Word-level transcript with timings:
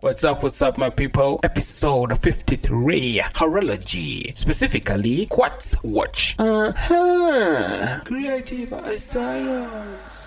What's 0.00 0.24
up, 0.24 0.42
what's 0.42 0.60
up, 0.60 0.76
my 0.76 0.90
people? 0.90 1.40
Episode 1.42 2.18
53 2.18 3.22
Horology, 3.32 4.36
specifically 4.36 5.24
Quartz 5.24 5.74
Watch. 5.82 6.36
Uh 6.38 6.70
huh. 6.76 8.00
Creative 8.04 9.00
science. 9.00 10.25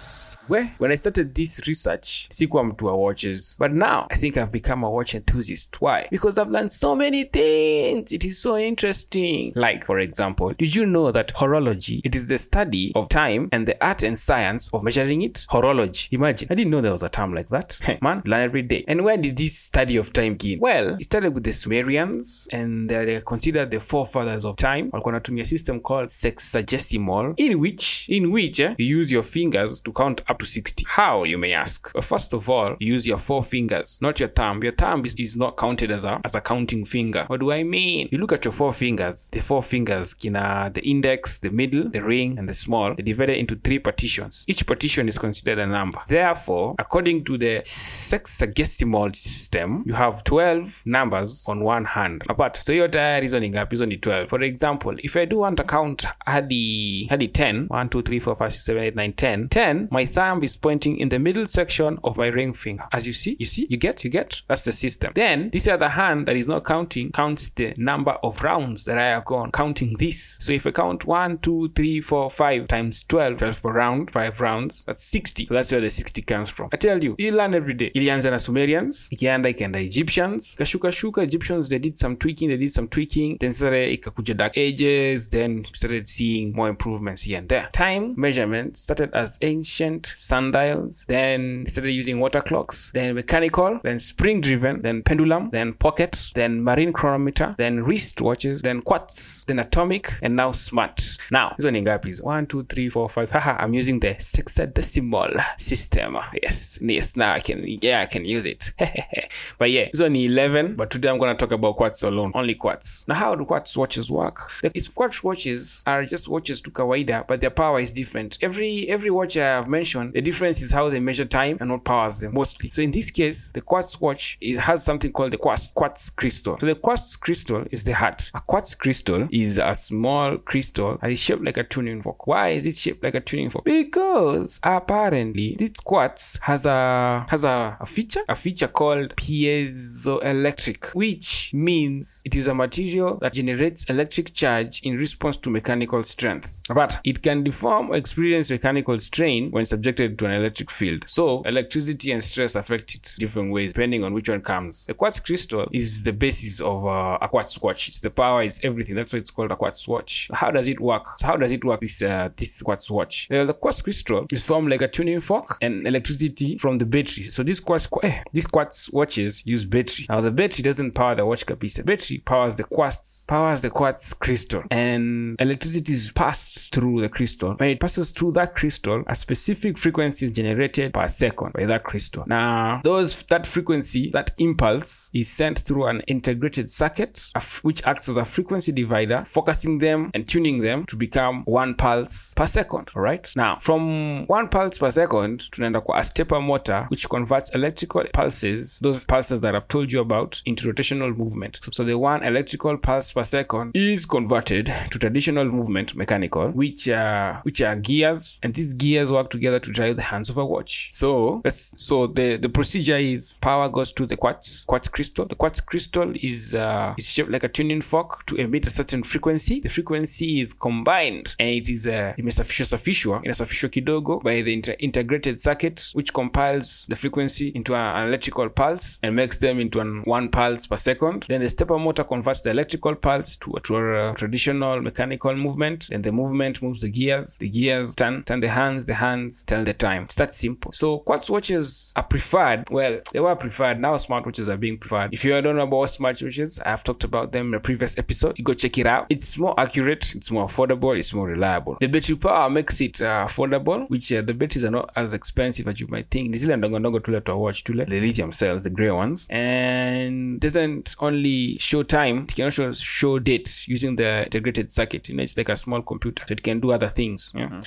Where 0.50 0.72
when 0.80 0.92
I 0.92 0.96
started 0.96 1.36
this 1.36 1.60
research, 1.68 2.28
sikuwa 2.30 2.64
mtu 2.64 2.86
wa 2.86 2.96
watches, 2.96 3.56
but 3.60 3.72
now 3.72 4.08
I 4.10 4.18
think 4.18 4.38
I've 4.38 4.52
become 4.52 4.86
a 4.86 4.90
watch 4.90 5.16
enthusiast. 5.16 5.78
Why? 5.82 6.08
Because 6.12 6.42
I've 6.42 6.52
learned 6.52 6.72
so 6.72 6.96
many 6.96 7.24
things. 7.24 8.12
It 8.12 8.26
is 8.26 8.42
so 8.42 8.58
interesting. 8.58 9.54
Like, 9.56 9.86
for 9.86 10.00
example, 10.00 10.54
did 10.58 10.76
you 10.76 10.86
know 10.86 11.12
that 11.12 11.34
horology 11.36 12.02
it 12.04 12.16
is 12.16 12.28
the 12.28 12.38
study 12.38 12.92
of 12.96 13.10
time 13.10 13.50
and 13.52 13.68
the 13.68 13.78
art 13.86 14.02
and 14.04 14.18
science 14.18 14.70
of 14.74 14.84
measuring 14.84 15.22
it? 15.22 15.46
Horology. 15.52 16.08
Imagine, 16.12 16.48
I 16.50 16.56
didn't 16.56 16.72
know 16.72 16.82
there 16.82 16.94
was 16.94 17.04
a 17.04 17.10
term 17.10 17.34
like 17.36 17.50
that. 17.50 17.80
Man, 18.02 18.24
learn 18.26 18.42
every 18.42 18.64
day. 18.64 18.84
And 18.88 19.04
where 19.04 19.18
did 19.18 19.38
this 19.38 19.56
study 19.58 19.98
of 19.98 20.12
time 20.14 20.34
begin? 20.34 20.60
Well, 20.60 20.96
it 21.00 21.04
started 21.04 21.36
with 21.36 21.44
the 21.44 21.54
Sumerians, 21.54 22.48
and 22.52 22.90
they're 22.90 23.22
considered 23.22 23.70
the 23.70 23.80
forefathers 23.80 24.46
of 24.46 24.56
time. 24.56 24.90
Walikuwa 24.92 25.14
wanatumia 25.14 25.46
system 25.46 25.80
called 25.80 26.10
sexagesimal, 26.10 27.34
in 27.38 27.60
which 27.60 28.06
in 28.10 28.32
which 28.32 28.60
eh, 28.60 28.74
you 28.78 28.98
use 28.98 29.12
your 29.12 29.24
fingers 29.24 29.82
to 29.82 29.92
count 29.92 30.22
up 30.30 30.39
to 30.40 30.46
60. 30.46 30.86
How, 30.88 31.24
you 31.24 31.38
may 31.38 31.54
ask? 31.54 31.92
Well, 31.94 32.02
first 32.02 32.34
of 32.34 32.50
all, 32.50 32.76
use 32.80 33.06
your 33.06 33.18
four 33.18 33.44
fingers, 33.44 34.00
not 34.02 34.20
your 34.20 34.30
thumb. 34.30 34.64
Your 34.64 34.74
thumb 34.74 35.06
is, 35.06 35.16
is 35.16 35.36
not 35.36 35.58
counted 35.58 35.92
as 35.92 36.06
a, 36.06 36.20
as 36.24 36.36
a 36.36 36.42
counting 36.42 36.86
finger. 36.86 37.26
What 37.28 37.42
do 37.42 37.52
I 37.52 37.64
mean? 37.64 38.10
You 38.12 38.18
look 38.18 38.32
at 38.32 38.46
your 38.46 38.52
four 38.52 38.74
fingers. 38.74 39.30
The 39.32 39.40
four 39.40 39.62
fingers, 39.62 40.14
kina, 40.14 40.72
the 40.74 40.82
index, 40.82 41.40
the 41.40 41.50
middle, 41.50 41.90
the 41.90 42.02
ring, 42.02 42.38
and 42.38 42.48
the 42.48 42.54
small, 42.54 42.96
they're 42.96 43.04
divided 43.04 43.38
into 43.38 43.56
three 43.56 43.80
partitions. 43.80 44.46
Each 44.48 44.66
partition 44.66 45.08
is 45.08 45.18
considered 45.18 45.60
a 45.60 45.68
number. 45.68 46.00
Therefore, 46.08 46.76
according 46.80 47.26
to 47.26 47.38
the 47.38 47.62
sexagesimal 47.66 49.16
system, 49.16 49.84
you 49.86 49.94
have 49.94 50.24
12 50.24 50.84
numbers 50.86 51.44
on 51.48 51.64
one 51.64 51.86
hand. 51.86 52.24
Apart. 52.30 52.62
So 52.64 52.72
your 52.74 52.88
hizo 52.88 53.40
ni 53.40 53.50
ngapi? 53.50 53.76
Hizo 53.76 53.86
ni 53.86 53.98
12. 53.98 54.30
For 54.30 54.44
example, 54.44 54.96
if 55.04 55.16
I 55.16 55.26
do 55.26 55.40
want 55.40 55.58
to 55.58 55.64
count 55.64 56.06
hadi, 56.26 57.08
hadi 57.10 57.28
10, 57.28 57.68
1, 57.68 57.90
2, 57.90 58.02
3, 58.02 58.20
4, 58.20 58.36
5, 58.36 58.54
6, 58.54 58.66
7, 58.66 58.84
8, 58.84 58.96
9, 58.96 59.14
10, 59.14 59.50
10, 59.50 59.88
my 59.92 60.06
thumb 60.06 60.19
is 60.20 60.58
pointing 60.58 60.98
in 60.98 61.10
the 61.10 61.18
middle 61.18 61.48
section 61.48 61.98
of 62.04 62.18
my 62.18 62.28
ring 62.28 62.54
finger. 62.54 62.84
As 62.92 63.08
you 63.08 63.14
see, 63.14 63.38
you 63.40 63.46
see, 63.46 63.68
you 63.70 63.78
get, 63.78 64.04
you 64.04 64.10
get? 64.10 64.42
That's 64.48 64.64
the 64.64 64.74
system. 64.74 65.14
Then, 65.16 65.50
this 65.50 65.68
other 65.68 65.88
hand 65.88 66.28
that 66.28 66.36
is 66.36 66.48
not 66.48 66.66
counting 66.66 67.12
counts 67.12 67.50
the 67.52 67.74
number 67.78 68.12
of 68.12 68.42
rounds 68.44 68.84
that 68.84 68.98
I 68.98 69.06
have 69.06 69.26
gone, 69.26 69.52
counting 69.52 69.96
this. 69.98 70.38
So 70.42 70.52
if 70.52 70.68
I 70.68 70.72
count 70.72 71.06
1, 71.06 71.38
2, 71.38 71.72
3, 71.74 72.02
4, 72.02 72.30
5 72.30 72.68
times 72.68 73.04
12, 73.06 73.38
12 73.38 73.62
per 73.62 73.72
round, 73.72 74.12
5 74.12 74.42
rounds, 74.42 74.84
that's 74.86 75.04
60. 75.04 75.48
So 75.48 75.54
that's 75.54 75.72
where 75.72 75.82
the 75.82 75.90
60 75.90 76.22
comes 76.24 76.50
from. 76.50 76.70
I 76.74 76.78
tell 76.78 77.02
you, 77.02 77.16
you 77.18 77.32
learn 77.32 77.54
every 77.54 77.74
day. 77.74 77.92
Ilianza 77.96 78.30
na 78.30 78.38
Sumerians, 78.38 79.08
ikienda 79.12 79.50
ikaenda 79.50 79.80
Egyptians, 79.80 80.56
kashuka 80.56 80.92
shuka 80.92 81.24
Egyptians, 81.24 81.70
they 81.70 81.80
did 81.80 81.98
some 81.98 82.18
tweaking, 82.18 82.50
they 82.50 82.58
did 82.58 82.74
some 82.74 82.88
tweaking, 82.88 83.38
then 83.40 83.54
sasa 83.54 83.72
ikakuja 83.72 84.36
dark 84.38 84.58
ages, 84.58 85.30
then 85.30 85.64
started 85.66 86.06
seeing 86.06 86.54
more 86.54 86.70
improvements 86.70 87.22
here 87.24 87.38
and 87.38 87.48
there. 87.48 87.70
Time 87.72 88.14
measurement 88.18 88.76
started 88.76 89.14
as 89.14 89.38
ancient 89.42 90.09
sundials, 90.16 91.06
then 91.08 91.66
started 91.68 91.92
using 91.92 92.20
water 92.20 92.42
clocks, 92.42 92.92
then 92.94 93.16
mechanical, 93.16 93.80
then 93.84 94.00
spring 94.00 94.42
driven, 94.42 94.82
then 94.82 95.04
pendulum, 95.04 95.50
then 95.52 95.74
pocket, 95.74 96.32
then 96.36 96.64
marine 96.64 96.94
chronometer, 96.94 97.56
then 97.58 97.84
wrist 97.84 98.22
watches, 98.22 98.62
then 98.62 98.82
quartz, 98.82 99.44
then 99.46 99.60
atomic, 99.60 100.14
and 100.22 100.36
now 100.36 100.52
smart. 100.52 101.18
Now, 101.32 101.56
hizo 101.58 101.72
ni 101.72 101.82
ngapi 101.82 102.08
hizo? 102.08 102.24
1, 102.24 102.46
2, 102.48 102.64
3, 102.64 102.90
4, 102.90 103.10
5. 103.10 103.32
Haha, 103.32 103.58
I'm 103.60 103.74
using 103.74 104.00
the 104.00 104.16
sexadecimal 104.16 105.44
system. 105.58 106.18
Yes, 106.42 106.80
yes, 106.82 107.18
now 107.18 107.34
I 107.34 107.40
can, 107.40 107.64
yeah, 107.82 108.02
I 108.02 108.06
can 108.06 108.26
use 108.26 108.46
it. 108.46 108.72
but 109.58 109.72
yeah, 109.72 109.90
hizo 109.94 110.10
ni 110.10 110.26
11, 110.26 110.76
but 110.76 110.90
today 110.90 111.10
I'm 111.10 111.18
going 111.18 111.36
to 111.36 111.40
talk 111.40 111.52
about 111.52 111.76
quartz 111.76 112.04
alone, 112.04 112.32
only 112.36 112.56
quartz. 112.56 113.08
Now, 113.08 113.16
how 113.16 113.36
do 113.36 113.46
quartz 113.46 113.76
watches 113.78 114.12
work? 114.12 114.52
The 114.62 114.72
it's 114.74 114.88
quartz 114.88 115.24
watches 115.24 115.84
are 115.86 116.06
just 116.06 116.28
watches 116.28 116.62
to 116.62 116.72
kawaida, 116.72 117.28
but 117.28 117.42
their 117.42 117.50
power 117.50 117.80
is 117.80 117.94
different. 117.94 118.38
Every 118.42 118.90
every 118.90 119.10
watch 119.10 119.38
I 119.38 119.46
have 119.58 119.68
mentioned, 119.68 119.99
the 120.14 120.22
difference 120.22 120.62
is 120.62 120.72
how 120.72 120.90
they 120.90 121.00
measure 121.00 121.26
time 121.26 121.58
and 121.60 121.72
what 121.72 121.84
powers 121.84 122.20
them 122.20 122.34
mostly. 122.34 122.70
So 122.70 122.82
in 122.82 122.92
this 122.92 123.12
case, 123.12 123.52
the 123.52 123.62
quartz 123.62 124.00
watch 124.00 124.38
it 124.42 124.58
has 124.58 124.84
something 124.84 125.12
called 125.12 125.34
the 125.34 125.38
quartz 125.38 125.72
quartz 125.72 126.10
crystal. 126.10 126.58
So 126.60 126.66
the 126.66 126.76
quartz 126.76 127.16
crystal 127.16 127.66
is 127.72 127.84
the 127.84 127.94
heart. 127.94 128.32
A 128.34 128.42
quartz 128.42 128.76
crystal 128.76 129.28
is 129.32 129.58
a 129.58 129.74
small 129.76 130.38
crystal 130.38 130.98
that 131.02 131.12
is 131.12 131.20
shaped 131.20 131.44
like 131.44 131.58
a 131.58 131.64
tuning 131.64 132.02
fork. 132.02 132.28
Why 132.28 132.50
is 132.50 132.66
it 132.66 132.76
shaped 132.76 133.04
like 133.04 133.16
a 133.16 133.22
tuning 133.22 133.50
fork? 133.50 133.66
Because 133.66 134.60
apparently 134.64 135.56
this 135.58 135.80
quartz 135.80 136.40
has 136.42 136.66
a 136.66 137.26
has 137.30 137.44
a, 137.44 137.78
a 137.80 137.86
feature, 137.86 138.24
a 138.28 138.36
feature 138.36 138.68
called 138.68 139.16
piezoelectric, 139.16 140.96
which 140.96 141.52
means 141.54 142.22
it 142.26 142.36
is 142.36 142.48
a 142.48 142.54
material 142.54 143.18
that 143.22 143.34
generates 143.34 143.86
electric 143.86 144.34
charge 144.34 144.82
in 144.82 144.96
response 144.96 145.38
to 145.38 145.50
mechanical 145.50 146.04
strength. 146.04 146.64
But 146.70 147.00
it 147.04 147.22
can 147.22 147.44
deform 147.44 147.92
or 147.92 147.96
experience 147.96 148.50
mechanical 148.50 148.98
strain 149.00 149.52
when 149.52 149.66
subjected 149.66 149.89
to 149.94 150.26
an 150.26 150.32
electric 150.32 150.72
field. 150.72 151.04
So 151.08 151.42
electricity 151.44 152.12
and 152.12 152.24
stress 152.24 152.56
affect 152.56 152.96
it 152.96 153.16
different 153.18 153.52
ways 153.52 153.74
depending 153.74 154.04
on 154.04 154.14
which 154.14 154.30
one 154.30 154.42
comes. 154.42 154.86
The 154.86 154.94
quartz 154.94 155.20
crystal 155.20 155.68
is 155.72 156.04
the 156.04 156.14
basis 156.14 156.62
of 156.62 156.86
uh, 156.86 157.18
a 157.22 157.28
quartz 157.28 157.62
watch. 157.62 157.90
It's 157.90 158.00
the 158.00 158.10
power, 158.10 158.44
it's 158.44 158.64
everything. 158.64 158.96
That's 158.96 159.14
why 159.14 159.20
it's 159.20 159.32
called 159.32 159.52
a 159.52 159.56
quartz 159.56 159.88
watch. 159.88 160.30
How 160.34 160.52
does 160.52 160.68
it 160.68 160.80
work? 160.80 161.06
How 161.22 161.36
does 161.36 161.52
it 161.52 161.64
work? 161.64 161.82
This 161.82 162.02
uh, 162.02 162.30
this 162.36 162.62
quartz 162.62 162.90
watch. 162.90 163.30
Uh, 163.32 163.46
the 163.46 163.54
quartz 163.54 163.82
crystal 163.82 164.26
is 164.32 164.46
formed 164.46 164.70
like 164.70 164.82
a 164.82 164.88
tuning 164.88 165.20
fork 165.20 165.58
and 165.62 165.88
electricity 165.88 166.58
from 166.58 166.78
the 166.78 166.86
battery. 166.86 167.24
So 167.24 167.44
this 167.44 167.60
quartz 167.60 167.88
eh, 168.04 168.24
these 168.34 168.48
quartz 168.48 168.90
watches 168.92 169.46
use 169.46 169.66
battery. 169.66 170.06
Now 170.10 170.22
the 170.22 170.32
battery 170.32 170.64
doesn't 170.64 170.92
power 170.92 171.16
the 171.16 171.26
watch 171.26 171.46
kabisa. 171.46 171.84
Battery 171.84 172.20
powers 172.20 172.56
the 172.56 172.64
quartz 172.64 173.26
powers 173.28 173.62
the 173.62 173.70
quartz 173.70 174.14
crystal 174.14 174.64
and 174.72 175.36
electricity 175.40 175.94
is 175.94 176.12
passed 176.12 176.74
through 176.74 177.02
the 177.02 177.10
crystal. 177.10 177.54
When 177.56 177.70
it 177.70 177.80
passes 177.80 178.12
through 178.12 178.34
that 178.34 178.56
crystal, 178.56 179.04
a 179.08 179.16
specific 179.16 179.78
frequency 179.80 180.26
is 180.26 180.32
generated 180.32 180.94
per 180.94 181.08
second 181.08 181.54
by 181.54 181.66
that 181.66 181.84
crystal. 181.84 182.24
Now, 182.28 182.82
those 182.84 183.24
that 183.24 183.48
frequency, 183.48 184.10
that 184.12 184.32
impulse, 184.38 185.10
is 185.14 185.30
sent 185.30 185.60
through 185.60 185.86
an 185.88 186.02
integrated 186.08 186.70
circuit, 186.70 187.32
which 187.62 187.84
acts 187.84 188.10
as 188.10 188.18
a 188.18 188.26
frequency 188.26 188.72
divider, 188.72 189.24
focusing 189.26 189.80
them 189.80 190.12
and 190.14 190.28
tuning 190.28 190.62
them 190.62 190.86
to 190.86 190.96
become 190.96 191.44
one 191.46 191.76
pulse 191.76 192.34
per 192.36 192.46
second. 192.46 192.90
All 192.96 193.02
right. 193.02 193.32
Now, 193.36 193.58
from 193.60 194.26
one 194.28 194.50
pulse 194.50 194.78
per 194.78 194.92
second, 194.92 195.40
tunaenda 195.52 195.82
kwa 195.84 195.98
a 195.98 196.04
stepper 196.04 196.42
motor, 196.42 196.86
which 196.90 197.08
converts 197.10 197.50
electrical 197.54 198.04
pulses, 198.14 198.80
those 198.80 199.06
pulses 199.06 199.42
that 199.42 199.56
I've 199.56 199.68
told 199.68 199.92
you 199.92 200.02
about, 200.02 200.42
into 200.46 200.72
rotational 200.72 201.16
movement. 201.16 201.60
So 201.72 201.84
the 201.84 201.98
one 201.98 202.24
electrical 202.24 202.78
pulse 202.78 203.14
per 203.14 203.24
second 203.24 203.72
is 203.76 204.06
converted 204.06 204.72
to 204.92 205.00
traditional 205.00 205.46
movement, 205.46 205.96
mechanical, 205.96 206.50
which 206.50 206.90
uh, 206.90 207.40
which 207.44 207.62
are 207.62 207.76
gears, 207.76 208.40
and 208.44 208.54
these 208.54 208.74
gears 208.74 209.12
work 209.12 209.30
together 209.30 209.60
to 209.60 209.69
drive 209.72 209.96
the 209.96 210.02
hands 210.04 210.30
of 210.30 210.38
a 210.38 210.46
watch. 210.46 210.92
So 210.94 211.42
so 211.50 212.08
the 212.08 212.38
the 212.38 212.50
procedure 212.50 212.98
is 212.98 213.40
power 213.42 213.70
goes 213.70 213.92
to 213.94 214.06
the 214.06 214.18
quartz 214.18 214.64
quartz 214.66 214.88
crystal. 214.88 215.26
The 215.26 215.36
quartz 215.36 215.62
crystal 215.62 216.14
is 216.16 216.56
uh, 216.56 216.94
is 216.98 217.10
shaped 217.10 217.30
like 217.30 217.44
a 217.44 217.50
tuning 217.50 217.82
fork 217.82 218.26
to 218.28 218.36
emit 218.36 218.68
a 218.68 218.70
certain 218.70 219.04
frequency. 219.04 219.60
The 219.60 219.70
frequency 219.70 220.40
is 220.40 220.54
combined 220.54 221.36
and 221.40 221.50
it 221.50 221.70
is 221.70 221.88
uh, 221.88 222.14
imesafishwa 222.18 222.66
safishwa 222.66 223.22
inasafishwa 223.24 223.70
kidogo 223.70 224.20
by 224.24 224.42
the 224.42 224.54
inter 224.54 224.76
integrated 224.80 225.40
circuit 225.40 225.92
which 225.94 226.14
compiles 226.14 226.86
the 226.90 226.96
frequency 226.96 227.50
into 227.50 227.76
a, 227.76 227.94
an 227.96 228.08
electrical 228.08 228.50
pulse 228.50 229.00
and 229.04 229.16
makes 229.16 229.38
them 229.38 229.60
into 229.60 229.80
an 229.80 230.02
one 230.06 230.30
pulse 230.30 230.68
per 230.68 230.78
second. 230.78 231.26
Then 231.28 231.42
the 231.42 231.50
stepper 231.50 231.78
motor 231.78 232.04
converts 232.04 232.42
the 232.42 232.52
electrical 232.52 232.96
pulse 232.96 233.36
to, 233.38 233.58
to 233.64 233.78
a 233.78 234.14
traditional 234.16 234.82
mechanical 234.82 235.36
movement. 235.36 235.90
And 235.92 236.04
the 236.04 236.12
movement 236.12 236.62
moves 236.62 236.82
the 236.82 236.90
gears. 236.90 237.38
The 237.38 237.50
gears 237.50 237.96
turn 237.96 238.24
turn 238.24 238.40
the 238.40 238.50
hands. 238.50 238.86
The 238.86 238.96
hands 238.96 239.44
tell 239.60 239.66
the 239.66 239.78
time. 239.78 240.04
It's 240.04 240.16
that 240.16 240.34
simple. 240.34 240.72
So 240.72 241.00
quartz 241.00 241.30
watches 241.30 241.94
are 241.96 242.04
preferred. 242.04 242.70
Well, 242.70 243.00
they 243.12 243.20
were 243.20 243.36
preferred. 243.36 243.80
Now 243.80 243.96
smartwatches 243.96 244.48
are 244.48 244.58
being 244.58 244.78
preferred. 244.78 245.14
If 245.14 245.26
you 245.26 245.40
don't 245.42 245.56
know 245.56 245.64
about 245.64 245.90
smartwatches, 245.90 246.60
I've 246.66 246.84
talked 246.84 247.04
about 247.04 247.32
them 247.32 247.50
in 247.50 247.54
a 247.56 247.60
previous 247.60 247.98
episode. 247.98 248.38
You 248.38 248.44
go 248.44 248.54
check 248.54 248.78
it 248.78 248.88
out. 248.88 249.08
It's 249.10 249.38
more 249.38 249.60
accurate. 249.60 250.16
It's 250.16 250.32
more 250.32 250.48
affordable. 250.48 250.98
It's 250.98 251.14
more 251.14 251.28
reliable. 251.28 251.78
The 251.80 251.88
battery 251.88 252.16
power 252.16 252.50
makes 252.50 252.82
it 252.82 253.02
uh, 253.02 253.26
affordable, 253.28 253.90
which 253.90 254.12
uh, 254.14 254.22
the 254.22 254.34
batteries 254.34 254.64
are 254.64 254.72
not 254.72 254.92
as 254.96 255.14
expensive 255.14 255.68
as 255.68 255.80
you 255.80 255.88
might 255.88 256.10
think. 256.10 256.30
Ni 256.32 256.38
zile 256.38 256.56
ndongo 256.58 257.04
tule 257.04 257.22
to 257.22 257.38
watch 257.38 257.64
tule, 257.64 257.86
the 257.86 258.00
lithium 258.00 258.32
cells, 258.32 258.64
the 258.64 258.70
gray 258.70 258.92
ones, 258.92 259.28
and 259.30 260.40
doesn't 260.40 260.96
only 261.00 261.58
show 261.60 261.84
time. 261.84 262.24
It 262.24 262.36
can 262.36 262.46
also 262.46 262.72
show 262.74 263.20
date 263.20 263.68
using 263.68 263.96
the 263.96 264.24
integrated 264.26 264.72
circuit. 264.72 265.10
You 265.10 265.16
know, 265.16 265.24
it's 265.24 265.38
like 265.38 265.50
a 265.50 265.56
small 265.56 265.82
computer, 265.82 266.24
so 266.28 266.32
it 266.34 266.44
can 266.44 266.60
do 266.60 266.72
other 266.72 266.88
things. 266.88 267.32
Yeah? 267.36 267.62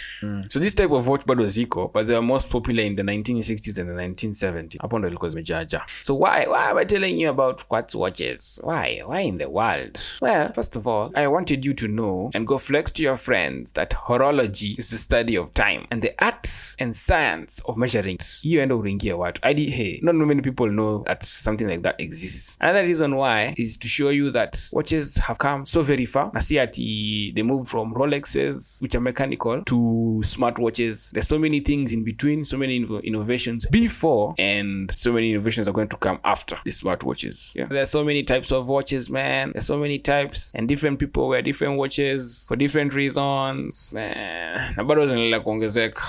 So 0.48 0.58
this 0.58 0.74
type 0.74 0.90
of 0.90 1.06
watch 1.08 1.24
bado 1.26 1.46
ziko 1.46 1.81
but 1.88 2.06
they 2.06 2.14
were 2.14 2.26
most 2.26 2.50
popular 2.50 2.84
in 2.84 2.96
the 2.96 3.02
1960s 3.02 3.78
and 3.78 3.88
the 3.90 4.26
1970s 4.26 4.78
hapo 4.78 4.98
ndo 4.98 5.08
ilikuwa 5.08 5.30
zimejaja. 5.30 5.82
So 6.02 6.18
why 6.18 6.46
why 6.46 6.70
am 6.70 6.78
i 6.78 6.84
telling 6.84 7.22
you 7.22 7.30
about 7.30 7.64
quartz 7.64 7.94
watches? 7.94 8.60
Why 8.64 9.02
why 9.02 9.28
in 9.28 9.38
the 9.38 9.46
world? 9.46 9.98
Well 10.20 10.52
first 10.52 10.76
of 10.76 10.86
all 10.86 11.10
i 11.14 11.26
wanted 11.26 11.64
you 11.64 11.74
to 11.74 11.86
know 11.86 12.30
and 12.34 12.46
go 12.46 12.58
flex 12.58 12.92
to 12.92 13.02
your 13.02 13.16
friends 13.16 13.72
that 13.72 13.94
horology 13.94 14.78
is 14.78 14.90
the 14.90 14.98
study 14.98 15.38
of 15.38 15.54
time 15.54 15.86
and 15.90 16.02
the 16.02 16.14
art 16.18 16.48
and 16.78 16.94
science 16.94 17.62
of 17.64 17.76
measuring. 17.76 18.18
Hiyo 18.42 18.62
enda 18.62 18.74
uringie 18.74 19.12
watu. 19.12 19.48
Id 19.50 19.70
hey 19.70 19.98
not 20.02 20.14
many 20.14 20.42
people 20.42 20.68
know 20.70 21.04
that 21.04 21.24
something 21.24 21.64
like 21.64 21.82
that 21.82 22.00
exists. 22.00 22.56
Another 22.60 22.82
reason 22.82 23.14
why 23.14 23.54
is 23.56 23.78
to 23.78 23.88
show 23.88 24.12
you 24.12 24.30
that 24.30 24.58
watches 24.72 25.18
have 25.18 25.38
come 25.38 25.66
so 25.66 25.82
very 25.82 26.06
far. 26.06 26.30
Na 26.32 26.40
si 26.40 26.58
ati 26.58 27.32
they 27.34 27.42
moved 27.42 27.68
from 27.68 27.94
rolexes 27.94 28.82
which 28.82 28.94
are 28.94 29.00
mechanical 29.00 29.62
to 29.64 30.20
smartwatches. 30.24 31.10
There's 31.12 31.28
so 31.28 31.38
many 31.38 31.60
things 31.62 31.92
in 31.92 32.04
between 32.04 32.44
so 32.44 32.56
many 32.56 32.80
inno- 32.80 33.02
innovations 33.02 33.66
before 33.66 34.34
and 34.38 34.90
so 34.94 35.12
many 35.12 35.30
innovations 35.32 35.66
are 35.68 35.72
going 35.72 35.88
to 35.88 35.96
come 35.96 36.20
after 36.24 36.58
the 36.64 36.70
smartwatches. 36.70 37.54
Yeah. 37.54 37.66
There's 37.66 37.90
so 37.90 38.04
many 38.04 38.22
types 38.22 38.52
of 38.52 38.68
watches 38.68 39.10
man. 39.10 39.52
There's 39.52 39.66
so 39.66 39.78
many 39.78 39.98
types 39.98 40.52
and 40.54 40.68
different 40.68 40.98
people 40.98 41.28
wear 41.28 41.42
different 41.42 41.78
watches 41.78 42.44
for 42.48 42.56
different 42.56 42.94
reasons 42.94 43.92
man. 43.92 44.74
Na 44.76 44.84
bado 44.84 45.02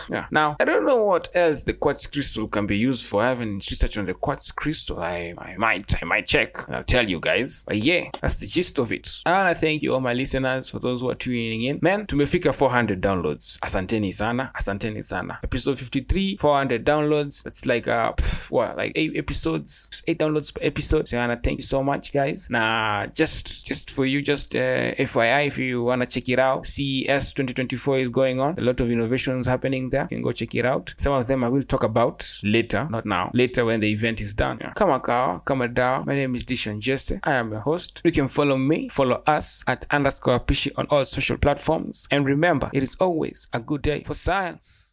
yeah. 0.09 0.25
now 0.31 0.55
i 0.59 0.65
don't 0.65 0.85
know 0.85 1.03
what 1.03 1.29
else 1.35 1.63
the 1.63 1.73
quartz 1.73 2.05
crystal 2.07 2.47
can 2.47 2.65
be 2.65 2.77
used 2.77 3.05
for. 3.05 3.23
I 3.23 3.29
haven't 3.29 3.69
researched 3.69 3.97
on 3.97 4.05
the 4.05 4.13
quartz 4.13 4.51
crystal. 4.51 4.99
I, 4.99 5.33
I 5.37 5.55
might 5.57 6.01
i 6.01 6.05
might 6.05 6.27
check. 6.27 6.69
I'll 6.69 6.83
tell 6.83 7.07
you 7.07 7.19
guys. 7.19 7.63
But 7.67 7.77
yeah 7.77 8.09
that's 8.21 8.37
the 8.37 8.47
gist 8.47 8.79
of 8.79 8.91
it. 8.91 9.21
And 9.25 9.35
i 9.35 9.53
thank 9.53 9.81
you 9.81 9.93
all 9.93 10.01
my 10.01 10.13
listeners 10.13 10.69
for 10.69 10.79
those 10.79 11.01
who 11.01 11.09
are 11.09 11.15
tuning 11.15 11.63
in. 11.63 11.79
Man 11.81 12.05
tumefika 12.05 12.53
400 12.53 13.01
downloads. 13.01 13.59
Asanteni 13.61 14.13
sana 14.13 14.51
asanteni 14.53 15.03
sana 15.03 15.37
episode 15.43 15.77
53 15.77 16.37
400 16.37 16.85
downloads. 16.85 17.43
That's 17.43 17.65
like 17.65 17.87
uh 17.87 18.13
pff, 18.13 18.51
what 18.51 18.77
like 18.77 18.93
eight 18.95 19.15
episodes 19.15 20.03
eight 20.07 20.19
downloads 20.19 20.53
per 20.53 20.61
episode. 20.65 21.07
So 21.07 21.17
Anna, 21.17 21.39
thank 21.43 21.59
you 21.59 21.65
so 21.65 21.83
much 21.83 22.13
guys. 22.13 22.49
Now 22.49 23.05
just 23.13 23.65
just 23.65 23.91
for 23.91 24.05
you 24.05 24.21
just 24.21 24.55
uh, 24.55 24.93
fyi 24.95 25.47
if 25.47 25.57
you 25.57 25.83
want 25.83 26.01
to 26.01 26.07
check 26.07 26.29
it 26.29 26.39
out 26.39 26.65
ces 26.65 27.33
2024 27.33 27.99
is 27.99 28.09
going 28.09 28.39
on. 28.39 28.55
A 28.57 28.61
lot 28.61 28.79
of 28.79 28.89
innovations 28.89 29.47
happening 29.47 29.89
there. 29.89 30.03
You 30.03 30.17
can 30.17 30.21
go 30.21 30.31
check 30.31 30.55
it 30.55 30.65
out. 30.65 30.93
Some 30.97 31.13
of 31.13 31.27
them 31.27 31.43
i 31.43 31.49
will 31.49 31.63
talk 31.63 31.83
about 31.83 32.39
later 32.43 32.87
not 32.89 33.05
now. 33.05 33.29
Later 33.33 33.65
when 33.65 33.79
the 33.79 33.91
event 33.91 34.21
is 34.21 34.33
done. 34.33 34.57
Yeah. 34.61 34.73
kama 34.73 34.99
kawa 34.99 35.41
kama 35.45 35.67
dawa 35.67 36.05
my 36.05 36.15
name 36.15 36.35
is 36.35 36.43
dishon 36.45 36.79
jeste 36.79 37.19
i 37.23 37.33
am 37.33 37.51
your 37.51 37.61
host. 37.61 38.01
You 38.03 38.11
can 38.11 38.27
follow 38.27 38.57
me. 38.57 38.89
Follow 38.89 39.21
us 39.27 39.63
at 39.67 39.85
underscore 39.91 40.39
pishi 40.39 40.71
on 40.75 40.87
all 40.89 41.05
social 41.05 41.37
platforms. 41.37 42.07
And 42.11 42.25
remember 42.25 42.69
it 42.73 42.83
is 42.83 42.95
always 42.99 43.47
a 43.53 43.59
good 43.59 43.81
day 43.81 44.03
for 44.03 44.13
science 44.13 44.92